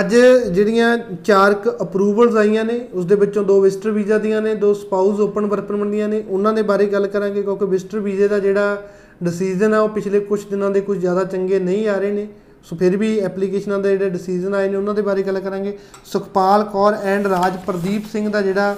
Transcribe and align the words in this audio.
ਅੱਜ 0.00 0.14
ਜਿਹੜੀਆਂ 0.14 0.96
ਚਾਰ 1.24 1.54
ਕ 1.54 1.68
ਅਪਰੂਵਲਸ 1.82 2.36
ਆਈਆਂ 2.36 2.64
ਨੇ, 2.64 2.80
ਉਸ 2.92 3.04
ਦੇ 3.06 3.14
ਵਿੱਚੋਂ 3.14 3.42
ਦੋ 3.44 3.60
ਵਿਜ਼ਟਰ 3.60 3.90
ਵੀਜ਼ਾ 3.90 4.18
ਦੀਆਂ 4.18 4.40
ਨੇ, 4.42 4.54
ਦੋ 4.54 4.72
ਸਪਾਊਸ 4.74 5.20
ਓਪਨ 5.20 5.46
ਵਰਕ 5.46 5.64
ਪਰਮਿਟ 5.64 5.90
ਦੀਆਂ 5.90 6.08
ਨੇ, 6.08 6.22
ਉਹਨਾਂ 6.28 6.52
ਦੇ 6.52 6.62
ਬਾਰੇ 6.62 6.86
ਗੱਲ 6.86 7.06
ਕਰਾਂਗੇ 7.06 7.42
ਕਿਉਂਕਿ 7.42 7.64
ਵਿਜ਼ਟਰ 7.64 7.98
ਵੀਜ਼ੇ 8.00 8.28
ਦਾ 8.28 8.38
ਜਿਹੜਾ 8.38 8.82
ਡਿਸੀਜਨ 9.22 9.74
ਆ, 9.74 9.80
ਉਹ 9.80 9.88
ਪਿਛਲੇ 9.88 10.20
ਕੁਝ 10.20 10.40
ਦਿਨਾਂ 10.44 10.70
ਦੇ 10.70 10.80
ਕੁਝ 10.80 10.98
ਜ਼ਿਆਦਾ 10.98 11.24
ਚੰਗੇ 11.24 11.58
ਨਹੀਂ 11.58 11.86
ਆ 11.88 11.98
ਰਹੇ 11.98 12.12
ਨੇ। 12.12 12.28
ਸੋ 12.64 12.76
ਫਿਰ 12.76 12.96
ਵੀ 12.96 13.18
ਐਪਲੀਕੇਸ਼ਨਾਂ 13.20 13.78
ਦੇ 13.78 13.90
ਜਿਹੜੇ 13.90 14.10
ਡਿਸੀਜਨ 14.10 14.54
ਆਏ 14.54 14.68
ਨੇ, 14.68 14.76
ਉਹਨਾਂ 14.76 14.94
ਦੇ 14.94 15.02
ਬਾਰੇ 15.02 15.22
ਗੱਲ 15.22 15.40
ਕਰਾਂਗੇ। 15.40 15.76
ਸੁਖਪਾਲ 16.12 16.64
ਕੌਰ 16.64 16.94
ਐਂਡ 17.04 17.26
ਰਾਜ 17.26 17.56
ਪ੍ਰਦੀਪ 17.66 18.06
ਸਿੰਘ 18.12 18.28
ਦਾ 18.28 18.42
ਜਿਹੜਾ 18.42 18.76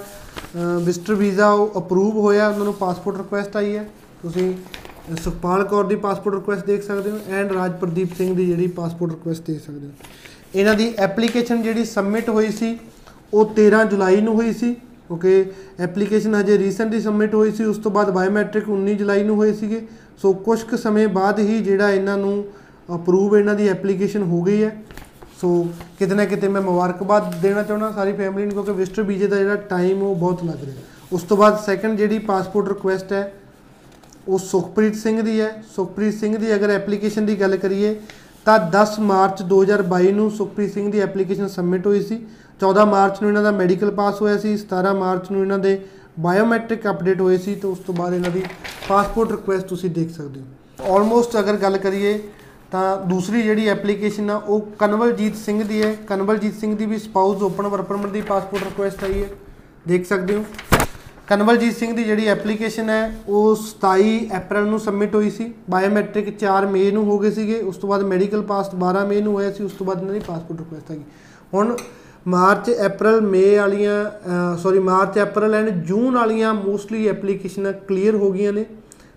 ਵਿਜ਼ਟਰ 0.85 1.13
ਵੀਜ਼ਾ, 1.15 1.49
ਉਹ 1.49 1.79
ਅਪਰੂਵ 1.79 2.17
ਹੋਇਆ, 2.17 2.47
ਉਹਨਾਂ 2.49 2.65
ਨੂੰ 2.65 2.73
ਪਾਸਪੋਰਟ 2.73 3.17
ਰਿਕੁਐਸਟ 3.17 3.57
ਆਈ 3.57 3.75
ਹੈ। 3.75 3.87
ਤੁਸੀਂ 4.21 4.53
ਸੁਖਪਾਲ 5.23 5.63
ਕੌਰ 5.63 5.83
ਦੀ 5.83 5.95
ਪਾਸਪੋਰਟ 5.95 6.35
ਰਿਕੁਐਸਟ 6.35 6.65
ਦੇਖ 6.65 6.83
ਸਕਦੇ 6.83 7.11
ਹੋ 7.11 7.19
ਐਂਡ 7.29 7.51
ਰਾਜ 7.51 7.71
ਪ੍ਰਦੀਪ 7.81 8.15
ਸਿੰਘ 8.17 8.35
ਦੀ 8.35 8.45
ਜਿਹੜੀ 8.45 8.67
ਪਾਸਪੋਰਟ 8.77 9.11
ਰਿਕੁਐਸਟ 9.11 9.43
ਦੇਖ 9.47 9.61
ਸਕਦੇ 9.65 9.85
ਹੋ। 9.87 9.91
ਇਹਨਾਂ 10.55 10.73
ਦੀ 10.75 10.93
ਐਪਲੀਕੇਸ਼ਨ 10.97 11.61
ਜਿਹੜੀ 11.61 11.85
ਸਬਮਿਟ 11.85 12.29
ਹੋਈ 12.29 12.51
ਸੀ, 12.51 12.77
ਉਹ 13.33 13.45
13 13.55 13.83
ਜੁਲਾਈ 13.83 14.21
ਨੂੰ 14.21 14.35
ਹੋਈ 14.35 14.53
ਸੀ 14.53 14.75
ਓਕੇ 15.11 15.51
ਐਪਲੀਕੇਸ਼ਨ 15.79 16.35
ਹਜੇ 16.35 16.57
ਰੀਸੈਂਟਲੀ 16.57 16.99
ਸਬਮਿਟ 17.01 17.35
ਹੋਈ 17.35 17.51
ਸੀ, 17.51 17.63
ਉਸ 17.63 17.77
ਤੋਂ 17.77 17.91
ਬਾਅਦ 17.91 18.09
ਬਾਇਓਮੈਟ੍ਰਿਕ 18.09 18.69
19 18.69 18.95
ਜੁਲਾਈ 18.95 19.23
ਨੂੰ 19.23 19.35
ਹੋਏ 19.35 19.53
ਸੀਗੇ। 19.53 19.81
ਸੋ 20.21 20.33
ਕੁਝ 20.33 20.61
ਕੁ 20.61 20.77
ਸਮੇਂ 20.77 21.07
ਬਾਅਦ 21.07 21.39
ਹੀ 21.39 21.59
ਜਿਹੜਾ 21.59 21.89
ਇਹਨਾਂ 21.91 22.17
ਨੂੰ 22.17 22.45
ਅਪਰੂਵ 22.95 23.37
ਇਹਨਾਂ 23.37 23.55
ਦੀ 23.55 23.67
ਐਪਲੀਕੇਸ਼ਨ 23.67 24.23
ਹੋ 24.23 24.41
ਗਈ 24.41 24.63
ਹੈ। 24.63 24.75
ਸੋ 25.41 25.67
ਕਿਤੇ 25.99 26.15
ਨਾ 26.15 26.25
ਕਿਤੇ 26.25 26.47
ਮੈਂ 26.47 26.61
ਮੁਬਾਰਕਬਾਦ 26.61 27.33
ਦੇਣਾ 27.41 27.63
ਚਾਹੁੰਦਾ 27.63 27.91
ਸਾਰੀ 27.91 28.13
ਫੈਮਿਲੀ 28.13 28.45
ਨੂੰ, 28.45 28.53
ਕਿਉਂਕਿ 28.53 28.71
ਵਿਜ਼ਟਰ 28.71 29.03
ਵੀਜ਼ੇ 29.03 29.27
ਦਾ 29.27 29.37
ਜਿਹੜਾ 29.37 29.55
ਟਾਈਮ 29.55 30.03
ਉਹ 30.03 30.15
ਬਹੁਤ 30.15 30.43
ਲੱਗ 30.43 30.63
ਰਿਹਾ। 30.63 30.75
ਉਸ 31.13 31.23
ਤੋਂ 31.23 31.37
ਬਾਅਦ 31.37 31.59
ਸੈਕੰਡ 31.65 31.97
ਜਿਹੜੀ 31.97 32.19
ਪਾਸਪੋਰਟ 32.19 32.67
ਰਿਕੁਐਸਟ 32.67 33.13
ਹੈ, 33.13 33.33
ਉਹ 34.27 34.39
ਸੁਖਪ੍ਰੀਤ 34.39 34.95
ਸਿੰਘ 34.95 35.21
ਦੀ 35.21 35.39
ਹੈ। 35.41 35.63
ਸੁਖਪ੍ਰੀਤ 35.75 36.13
ਸਿੰਘ 36.13 36.37
ਦੀ 36.37 36.55
ਅਗਰ 36.55 36.69
ਐਪਲੀਕੇਸ਼ਨ 36.69 37.25
ਦੀ 37.25 37.41
ਗੱਲ 37.41 37.57
ਕਰੀਏ 37.57 37.95
ਤਾਂ 38.47 38.59
10 38.71 38.99
ਮਾਰਚ 38.99 39.41
2022 39.43 40.11
ਨੂੰ 40.11 40.31
ਸੁਖਪ੍ਰੀਤ 40.31 40.73
ਸਿੰਘ 40.73 40.91
ਦੀ 40.91 40.99
ਐਪਲੀਕੇਸ਼ਨ 40.99 41.47
ਸਬਮਿਟ 41.47 41.87
ਹੋਈ 41.87 42.01
ਸੀ। 42.01 42.27
14 42.59 42.85
ਮਾਰਚ 42.85 43.21
ਨੂੰ 43.21 43.29
ਇਹਨਾਂ 43.29 43.43
ਦਾ 43.43 43.51
ਮੈਡੀਕਲ 43.51 43.91
ਪਾਸ 43.91 44.21
ਹੋਇਆ 44.21 44.37
ਸੀ। 44.37 44.57
17 44.57 44.93
ਮਾਰਚ 44.93 45.31
ਨੂੰ 45.31 45.41
ਇਹਨਾਂ 45.41 45.59
ਦੇ 45.59 45.81
ਬਾਇਓਮੈਟ੍ਰਿਕ 46.19 46.89
ਅਪਡੇਟ 46.89 47.21
ਹੋਏ 47.21 47.37
ਸੀ। 47.37 47.55
ਤੇ 47.55 47.67
ਉਸ 47.67 47.79
ਤੋਂ 47.79 47.93
ਬਾਅਦ 47.93 48.13
ਇਹਨਾਂ 48.13 48.31
ਦੀ 48.31 48.43
ਪਾਸਪੋਰਟ 48.89 49.31
ਰਿਕੁਐਸਟ 49.31 49.67
ਤੁਸੀਂ 49.67 49.89
ਦੇਖ 49.89 50.11
ਸਕਦੇ 50.11 50.39
ਹੋ। 50.39 50.95
ਆਲਮੋਸਟ 50.95 51.39
ਅਗਰ 51.39 51.53
ਗੱਲ 51.53 51.77
ਕਰੀਏ 51.77 52.23
ਤਾਂ 52.71 53.05
ਦੂਸਰੀ 53.05 53.41
ਜਿਹੜੀ 53.41 53.67
ਐਪਲੀਕੇਸ਼ਨ 53.67 54.29
ਆ, 54.29 54.35
ਉਹ 54.35 54.61
ਕਨਵਲਜੀਤ 54.79 55.35
ਸਿੰਘ 55.35 55.63
ਦੀ 55.63 55.83
ਹੈ। 55.83 55.93
ਕਨਵਲਜੀਤ 55.93 56.53
ਸਿੰਘ 56.53 56.77
ਦੀ 56.77 56.85
ਵੀ 56.85 56.97
ਸਪਾਊਸ 56.97 57.41
ਓਪਨ 57.41 57.67
ਵਰਕ 57.67 57.85
ਪਰਮਿਟ 57.85 58.11
ਦੀ 58.11 58.21
ਪਾਸਪੋਰਟ 58.21 58.63
ਰਿਕੁਐਸਟ 58.63 59.03
ਆਈ 59.03 59.23
ਹੈ। 59.23 59.27
ਦੇਖ 59.87 60.07
ਸਕਦੇ 60.07 60.35
ਹੋ। 60.35 60.45
ਕਨਵਲਜੀਤ 61.27 61.75
ਸਿੰਘ 61.75 61.95
ਦੀ 61.95 62.03
ਜਿਹੜੀ 62.03 62.25
ਐਪਲੀਕੇਸ਼ਨ 62.27 62.89
ਹੈ, 62.89 63.15
ਉਹ 63.27 63.55
27 63.55 64.11
ਅਪ੍ਰੈਲ 64.37 64.65
ਨੂੰ 64.65 64.79
ਸਬਮਿਟ 64.79 65.15
ਹੋਈ 65.15 65.29
ਸੀ। 65.29 65.51
ਬਾਇਓਮੈਟ੍ਰਿਕ 65.69 66.29
4 66.39 66.65
ਮਈ 66.65 66.91
ਨੂੰ 66.91 67.03
ਹੋ 67.05 67.17
ਗਏ 67.19 67.31
ਸੀਗੇ, 67.31 67.59
ਉਸ 67.61 67.77
ਤੋਂ 67.77 67.89
ਬਾਅਦ 67.89 68.03
ਮੈਡੀਕਲ 68.03 68.41
ਪਾਸ 68.41 68.73
12 68.75 69.03
ਮਈ 69.05 69.21
ਨੂੰ 69.21 69.33
ਹੋਇਆ 69.33 69.51
ਸੀ, 69.51 69.63
ਉਸ 69.63 69.71
ਤੋਂ 69.71 69.85
ਬਾਅਦ 69.87 70.01
ਇਹਨਾਂ 70.01 70.13
ਦੀ 70.13 70.19
ਪਾਸਪੋਰਟ 70.19 70.59
ਰਿਕੁਐਸਟ 70.59 70.91
ਆ 70.91 70.95
ਗਈ। 70.95 71.03
ਹੁਣ 71.53 71.75
ਮਾਰਚ 72.27 72.71
ਅਪ੍ਰੈਲ 72.85 73.21
ਮਈ 73.21 73.55
ਵਾਲੀਆਂ 73.55 74.55
sorry 74.57 74.79
March 74.79 75.19
April 75.19 75.55
and 75.55 75.69
June 75.85 76.15
ਵਾਲੀਆਂ 76.15 76.53
ਮੋਸਟਲੀ 76.53 77.07
ਐਪਲੀਕੇਸ਼ਨਾਂ 77.07 77.73
ਕਲੀਅਰ 77.87 78.15
ਹੋ 78.15 78.31
ਗਈਆਂ 78.31 78.53
ਨੇ। 78.53 78.65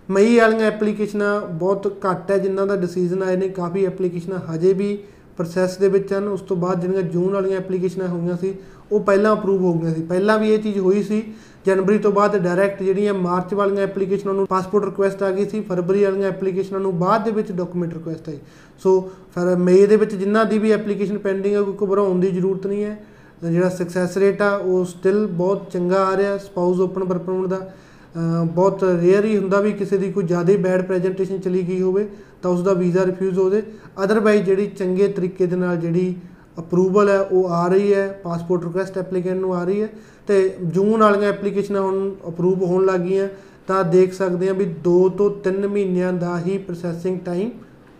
ਮਈ 0.09 0.37
ਵਾਲੀਆਂ 0.37 0.67
ਐਪਲੀਕੇਸ਼ਨਾਂ 0.67 1.39
ਬਹੁਤ 1.41 1.87
ਘੱਟ 2.05 2.31
ਹੈ, 2.31 2.37
ਜਿਨ੍ਹਾਂ 2.37 2.67
ਦਾ 2.67 2.75
ਡਿਸੀਜਨ 2.75 3.23
ਆਏ 3.23 3.35
ਨੇ, 3.35 3.49
ਕਾਫੀ 3.49 3.85
ਐਪਲੀਕੇਸ਼ਨਾਂ 3.85 4.39
ਹਜੇ 4.53 4.73
ਵੀ 4.73 4.97
ਪ੍ਰੋਸੈਸ 5.37 5.77
ਦੇ 5.77 5.87
ਵਿੱਚ 5.87 6.13
ਹਨ। 6.13 6.27
ਉਸ 6.27 6.41
ਤੋਂ 6.41 6.57
ਬਾਅਦ 6.57 6.81
ਜਿਹੜੀਆਂ 6.81 7.01
ਜੂਨ 7.03 7.33
ਵਾਲੀਆਂ 7.33 7.57
ਐਪਲੀਕੇਸ਼ਨਾਂ 7.57 8.07
ਹੋਈਆਂ 8.07 8.37
ਸੀ, 8.37 8.53
ਉਹ 8.91 8.99
ਪਹਿਲਾਂ 8.99 9.33
ਅਪਰੂਵ 9.33 9.61
ਹੋ 9.61 9.73
ਗਈਆਂ 9.73 9.93
ਸੀ। 9.95 10.01
ਪਹਿਲਾਂ 10.03 10.37
ਵੀ 10.39 10.53
ਇਹ 10.53 10.59
ਚੀਜ਼ 10.59 10.77
ਹੋਈ 10.79 11.03
ਸੀ 11.03 11.23
ਜਨਵਰੀ 11.65 11.97
ਤੋਂ 11.97 12.11
ਬਾਅਦ 12.11 12.37
ਡਾਇਰੈਕਟ 12.37 12.83
ਜਿਹੜੀਆਂ 12.83 13.13
ਮਾਰਚ 13.13 13.53
ਵਾਲੀਆਂ 13.53 13.83
ਐਪਲੀਕੇਸ਼ਨਾਂ 13.83 14.33
ਨੂੰ 14.33 14.47
ਪਾਸਪੋਰਟ 14.47 14.85
ਰਿਕੁਐਸਟ 14.85 15.23
ਆ 15.23 15.31
ਗਈ 15.31 15.49
ਸੀ, 15.49 15.61
ਫਰਵਰੀ 15.61 16.03
ਵਾਲੀਆਂ 16.03 16.27
ਐਪਲੀਕੇਸ਼ਨਾਂ 16.27 16.79
ਨੂੰ 16.79 16.99
ਬਾਅਦ 16.99 17.23
ਦੇ 17.23 17.31
ਵਿੱਚ 17.31 17.51
ਡਾਕੂਮੈਂਟ 17.51 17.93
ਰਿਕੁਐਸਟ 17.93 18.29
ਆਈ। 18.29 18.37
ਸੋ 18.79 19.01
ਫਿਰ 19.01 19.55
ਮਈ 19.55 19.85
ਦੇ 19.85 19.95
ਵਿੱਚ 19.95 20.15
ਜਿਨ੍ਹਾਂ 20.15 20.45
ਦੀ 20.45 20.59
ਵੀ 20.59 20.71
ਐਪਲੀਕੇਸ਼ਨ 20.71 21.17
ਪੈਂਡਿੰਗ 21.17 21.55
ਹੈ 21.55 21.61
ਕੋਈ 21.61 21.87
ਘਬਰਾਉਣ 21.87 22.19
ਦੀ 22.19 22.31
ਜ਼ਰੂਰਤ 22.31 22.67
ਨਹੀਂ 22.67 22.83
ਹੈ। 22.83 23.03
ਜਿਹੜਾ 23.51 23.69
ਸਕਸੈਸ 23.69 24.17
ਰੇਟ 24.17 24.41
ਆ, 24.41 24.55
ਉਹ 24.55 24.85
ਸਟਿਲ 24.85 25.27
ਬਹੁਤ 25.27 25.71
ਚੰਗਾ 25.71 26.05
ਆ 26.05 26.17
ਰਿਹਾ 26.17 26.37
ਸਪਾਊਸ 26.37 26.79
ਓਪਨ 26.79 27.05
ਪਰਫਾਰਮੈਂਸ 27.05 27.49
ਦਾ। 27.49 27.57
ਅਹ, 27.57 28.45
ਬਹੁਤ 28.45 28.83
ਰੇਅਰ 28.83 29.25
ਹੀ 29.25 29.37
ਹੁੰਦਾ 29.37 29.59
ਵੀ 29.59 29.71
ਕਿਸੇ 29.71 29.97
ਦੀ 29.97 30.11
ਕੋਈ 30.11 30.23
ਜ਼ਿਆਦਾ 30.23 30.53
ਬੈਡ 30.59 30.85
ਪ੍ਰੈਜੈਂਟੇਸ਼ਨ 30.85 31.39
ਚਲੀ 31.39 31.67
ਗਈ 31.67 31.81
ਹੋਵੇ, 31.81 32.09
ਤਾਂ 32.41 32.51
ਉਸ 32.51 32.61
ਦਾ 32.61 32.73
ਵੀਜ਼ਾ 32.73 33.05
ਰਿਫਿਊਜ਼ 33.05 33.39
ਹੋ 33.39 33.49
ਜਾਵੇ 33.49 33.63
ਅਦਰਵਾਈਜ਼ 34.03 34.43
ਜਿਹੜੀ 34.43 34.67
ਚੰਗੇ 34.67 35.07
ਤਰੀਕੇ 35.07 35.45
ਦੇ 35.45 35.55
ਨਾਲ 35.55 35.77
ਜਿਹੜੀ 35.77 36.15
ਅਪਰੂਵਲ 36.59 37.09
ਹੈ, 37.09 37.21
ਉਹ 37.21 37.49
ਆ 37.49 37.67
ਰਹੀ 37.67 37.93
ਹੈ 37.93 38.21
ਪਾਸਪੋਰਟ 38.23 38.63
ਰਿਕੁਐਸਟ 38.63 38.97
ਐਪਲੀਕੈਂਟ 38.97 39.39
ਨੂੰ 39.39 39.55
ਆ 39.55 39.63
ਰਹੀ 39.63 39.81
ਹੈ। 39.81 39.89
ਤੇ 40.31 40.55
ਜੂਨ 40.63 40.99
ਵਾਲੀਆਂ 40.99 41.29
ਐਪਲੀਕੇਸ਼ਨਾਂ 41.29 41.81
ਹੁਣ 41.81 42.13
ਅਪਰੂਵ 42.27 42.63
ਹੋਣ 42.63 42.85
ਲੱਗੀਆਂ 42.85 43.27
ਤਾਂ 43.67 43.83
ਦੇਖ 43.83 44.13
ਸਕਦੇ 44.13 44.47
ਹਾਂ 44.47 44.53
ਵੀ 44.53 44.65
2 44.65 45.09
ਤੋਂ 45.09 45.31
3 45.43 45.67
ਮਹੀਨਿਆਂ 45.67 46.13
ਦਾ 46.13 46.39
ਹੀ 46.39 46.57
ਪ੍ਰੋਸੈਸਿੰਗ 46.57 47.19
ਟਾਈਮ 47.19 47.51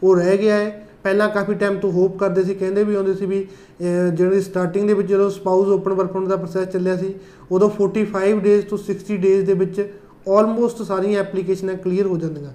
ਉਹ 0.04 0.16
ਰਹਿ 0.16 0.38
ਗਿਆ 0.38 0.56
ਹੈ। 0.56 0.88
ਪਹਿਲਾਂ 1.04 1.30
ਕਾਫੀ 1.30 1.54
ਟਾਈਮ 1.54 1.80
ਤੋਂ 1.80 1.92
ਹੋਪ 1.92 2.20
ਕਰਦੇ 2.20 2.44
ਸੀ, 2.44 2.56
ਕਹਿੰਦੇ 2.56 2.84
ਵੀ 2.84 2.96
ਹੁੰਦੇ 2.96 3.14
ਸੀ 3.14 3.26
ਵੀ, 3.26 3.44
ਅਹ, 3.44 4.12
ਜਿਹੜੀ 4.14 4.42
ਸਟਾਰਟਿੰਗ 4.42 4.88
ਦੇ 4.88 4.94
ਵਿੱਚ 4.94 5.08
ਜਦੋਂ 5.08 5.30
ਸਪਾਊਸ 5.30 5.68
ਓਪਨ 5.68 5.94
ਵਰਕ 5.94 6.28
ਦਾ 6.28 6.36
ਪ੍ਰੋਸੈਸ 6.36 6.68
ਚੱਲਿਆ 6.68 6.98
ਸੀ, 6.98 7.14
ਉਦੋਂ 7.52 7.70
45 7.70 8.40
ਡੇਜ਼ 8.40 8.66
ਤੋਂ 8.66 8.78
60 8.78 9.18
ਡੇਜ਼ 9.18 9.46
ਦੇ 9.46 9.54
ਵਿੱਚ 9.54 9.94
ਆਲਮੋਸਟ 10.30 10.82
ਸਾਰੀਆਂ 10.82 11.20
ਐਪਲੀਕੇਸ਼ਨਾਂ 11.20 11.76
ਕਲੀਅਰ 11.76 12.06
ਹੋ 12.06 12.18
ਜਾਂਦੀਆਂ। 12.18 12.52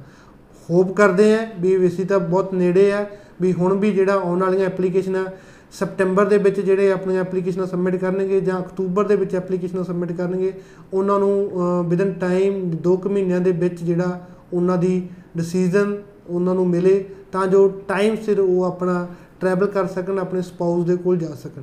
ਹੋਪ 0.71 0.93
ਕਰਦੇ 0.93 1.35
ਆ 1.35 1.49
ਵੀ 1.61 1.77
ਵੈਸੀ 1.77 2.05
ਤਾਂ 2.05 2.19
ਬਹੁਤ 2.19 2.55
ਨੇੜੇ 2.55 2.93
ਆ, 2.93 3.07
ਵੀ 3.41 3.53
ਹੁਣ 3.53 3.75
ਵੀ 3.75 3.93
ਜਿਹੜਾ 3.93 4.15
ਆਉਣ 4.15 4.41
ਵਾਲੀਆਂ 4.41 4.67
ਐਪਲੀਕੇਸ਼ਨਾਂ 4.67 5.27
ਸਪਟੈਂਬਰ 5.73 6.25
ਦੇ 6.25 6.39
ਵਿੱਚ 6.39 6.61
ਜਿਹੜੇ 6.61 6.91
ਆਪਣੀਆਂ 6.93 7.21
ਐਪਲੀਕੇਸ਼ਨਾਂ 7.21 7.67
ਸਬਮਿਟ 7.67 7.97
ਕਰਨਗੇ 7.97 8.41
ਜਾਂ 8.41 8.61
ਅਕਤੂਬਰ 8.61 9.05
ਦੇ 9.05 9.17
ਵਿੱਚ 9.17 9.35
ਐਪਲੀਕੇਸ਼ਨਾਂ 9.35 9.85
ਸਬਮਿਟ 9.85 10.13
ਕਰਨਗੇ, 10.13 10.53
ਉਹਨਾਂ 10.93 11.19
ਨੂੰ 11.19 11.85
ਵਿਦਨ 11.89 12.13
ਟਾਈਮ 12.13 12.71
2 12.85 12.97
ਕੁ 12.97 13.09
ਮਹੀਨਿਆਂ 13.09 13.41
ਦੇ 13.41 13.53
ਵਿੱਚ 13.53 13.83
ਜਿਹੜਾ 13.83 14.21
ਉਹਨਾਂ 14.53 14.77
ਦੀ 14.79 15.09
ਡਿਸੀਜਨ 15.37 15.97
ਉਹਨਾਂ 16.27 16.55
ਨੂੰ 16.55 16.69
ਮਿਲੇ 16.69 17.05
ਤਾਂ 17.33 17.47
ਜੋ 17.47 17.67
ਟਾਈਮ 17.89 18.17
ਸਿਰ 18.17 18.41
ਉਹ 18.41 18.63
ਆਪਣਾ 18.65 19.07
ਟਰੈਵਲ 19.41 19.67
ਕਰ 19.67 19.87
ਸਕਣ, 19.87 20.19
ਆਪਣੇ 20.19 20.43
ਸਪਾਊਸ 20.43 20.85
ਦੇ 20.87 20.97
ਕੋਲ 20.97 21.17
ਜਾ 21.19 21.35
ਸਕਣ। 21.35 21.63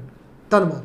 ਧੰਨਵਾਦ। 0.51 0.83